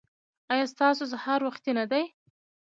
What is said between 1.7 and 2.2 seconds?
نه دی؟